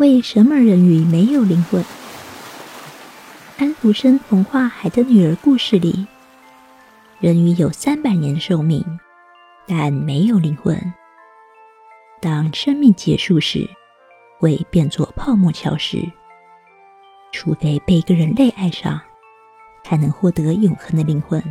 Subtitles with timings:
[0.00, 1.84] 为什么人鱼没有灵魂？
[3.58, 6.06] 安徒生童话《海的女儿》故事里，
[7.18, 8.82] 人鱼有三百年寿命，
[9.66, 10.74] 但没有灵魂。
[12.18, 13.68] 当生命结束时，
[14.38, 16.02] 会变作泡沫消失。
[17.30, 18.98] 除非被一个人类爱上，
[19.84, 21.44] 才能获得永恒的灵魂。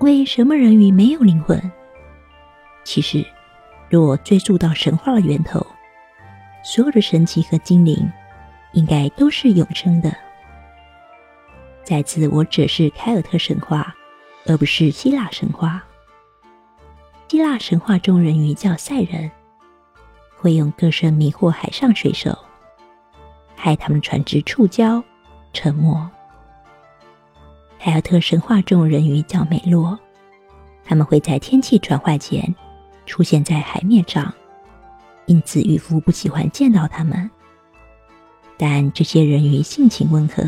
[0.00, 1.70] 为什么人鱼没有灵魂？
[2.82, 3.24] 其实，
[3.88, 5.64] 若追溯到神话的源头。
[6.66, 8.10] 所有的神奇和精灵，
[8.72, 10.12] 应该都是永生的。
[11.84, 13.94] 再次，我指是凯尔特神话，
[14.46, 15.84] 而不是希腊神话。
[17.28, 19.30] 希腊神话中，人鱼叫赛人，
[20.36, 22.36] 会用歌声迷惑海上水手，
[23.54, 25.00] 害他们船只触礁
[25.52, 26.10] 沉没。
[27.78, 29.96] 凯尔特神话中，人鱼叫美洛，
[30.84, 32.52] 他们会在天气转坏前
[33.06, 34.34] 出现在海面上。
[35.26, 37.30] 因此，渔夫不喜欢见到他们。
[38.56, 40.42] 但这些人鱼性情温和，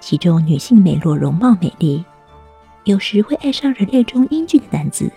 [0.00, 2.04] 其中女性美洛容貌美丽，
[2.84, 5.10] 有时会爱上人类中英俊的男子；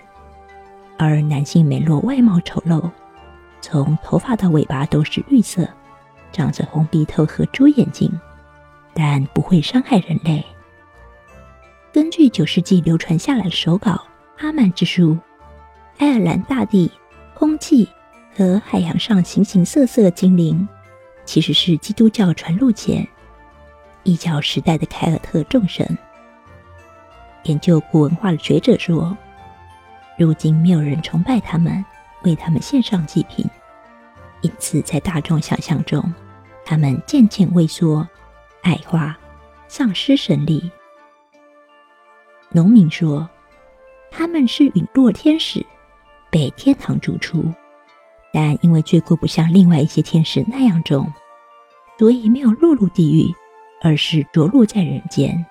[0.98, 2.90] 而男性美洛外貌丑陋，
[3.62, 5.68] 从头发到尾巴都是绿色，
[6.32, 8.12] 长着红鼻头和猪眼睛，
[8.94, 10.44] 但不会伤害人类。
[11.94, 13.92] 根据九世纪流传下来的手稿
[14.40, 15.14] 《阿曼之书》，
[15.98, 16.92] 爱尔兰大地、
[17.36, 17.88] 空气。
[18.36, 20.68] 和海洋上形形色色的精灵，
[21.26, 23.08] 其实是基督教传入前
[24.04, 25.98] 异教时代的凯尔特众神。
[27.44, 29.16] 研究古文化的学者说，
[30.18, 31.84] 如今没有人崇拜他们，
[32.24, 33.46] 为他们献上祭品，
[34.42, 36.14] 因此在大众想象中，
[36.66, 38.08] 他们渐渐萎缩、
[38.64, 39.18] 矮化、
[39.68, 40.72] 丧失神力。
[42.52, 43.30] 农民说，
[44.12, 45.66] 他们是陨落天使，
[46.30, 47.46] 被天堂逐出。
[48.32, 51.12] 但因为罪过不像另外一些天使那样重，
[51.98, 53.34] 所以没有落入地狱，
[53.82, 55.46] 而是着陆在人间。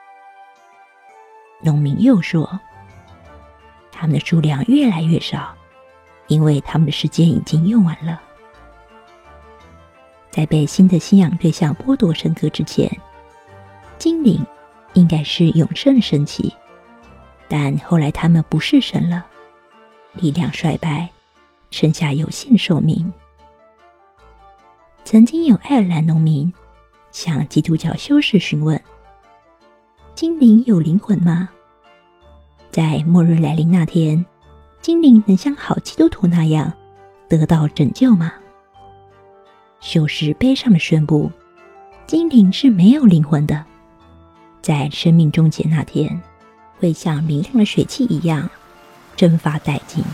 [1.60, 2.58] 农民又说，
[3.90, 5.54] 他们的数量越来越少，
[6.28, 8.20] 因为他们的时间已经用完了。
[10.30, 12.88] 在被新的信仰对象剥夺神格之前，
[13.98, 14.46] 精灵
[14.92, 16.54] 应该是永生的神奇，
[17.48, 19.26] 但后来他们不是神了，
[20.12, 21.08] 力量衰败。
[21.70, 23.12] 剩下有限寿命。
[25.04, 26.52] 曾经有爱尔兰农民
[27.12, 28.78] 向基督教修士询问
[30.14, 31.48] ：“精灵有灵魂吗？
[32.70, 34.24] 在末日来临那天，
[34.82, 36.72] 精灵能像好基督徒那样
[37.28, 38.32] 得到拯救吗？”
[39.80, 41.30] 修士悲伤的宣布
[42.06, 43.64] ：“精灵是没有灵魂的，
[44.60, 46.20] 在生命终结那天，
[46.78, 48.50] 会像明亮的水汽一样
[49.16, 50.04] 蒸发殆尽。”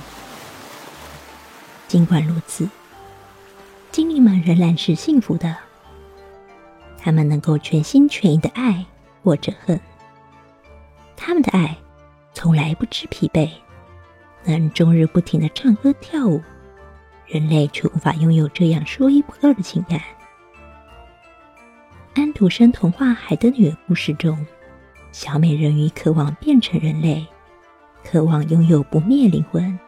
[1.94, 2.68] 尽管如此，
[3.92, 5.56] 精灵们仍然是幸福的。
[6.98, 8.84] 他们能够全心全意的爱
[9.22, 9.78] 或者恨，
[11.14, 11.78] 他们的爱
[12.32, 13.48] 从来不知疲惫，
[14.42, 16.42] 能终日不停的唱歌跳舞。
[17.28, 20.00] 人类却无法拥有这样说一不二的情感。
[22.14, 24.44] 安徒生童话《海的女儿》故事中，
[25.12, 27.24] 小美人鱼渴望变成人类，
[28.02, 29.78] 渴望拥有不灭灵魂。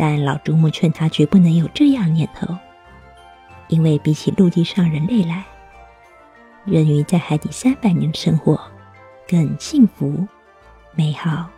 [0.00, 2.46] 但老祖母劝他绝不能有这样念头，
[3.66, 5.44] 因为比起陆地上人类来，
[6.64, 8.58] 人鱼在海底三百年的生活
[9.26, 10.24] 更幸福、
[10.94, 11.50] 美好。